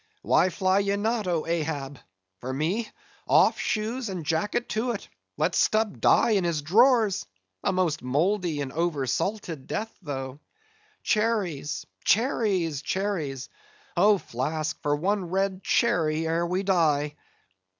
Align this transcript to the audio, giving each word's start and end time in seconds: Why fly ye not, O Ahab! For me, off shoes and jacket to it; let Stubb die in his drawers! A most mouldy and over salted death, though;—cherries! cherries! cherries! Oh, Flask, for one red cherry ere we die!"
Why 0.23 0.49
fly 0.49 0.79
ye 0.79 0.95
not, 0.95 1.27
O 1.27 1.45
Ahab! 1.45 1.99
For 2.39 2.51
me, 2.51 2.89
off 3.27 3.59
shoes 3.59 4.09
and 4.09 4.25
jacket 4.25 4.67
to 4.69 4.93
it; 4.93 5.07
let 5.37 5.53
Stubb 5.53 6.01
die 6.01 6.31
in 6.31 6.43
his 6.43 6.63
drawers! 6.63 7.27
A 7.63 7.71
most 7.71 8.01
mouldy 8.01 8.61
and 8.61 8.73
over 8.73 9.05
salted 9.05 9.67
death, 9.67 9.95
though;—cherries! 10.01 11.85
cherries! 12.03 12.81
cherries! 12.81 13.49
Oh, 13.95 14.17
Flask, 14.17 14.75
for 14.81 14.95
one 14.95 15.29
red 15.29 15.63
cherry 15.63 16.25
ere 16.25 16.47
we 16.47 16.63
die!" 16.63 17.13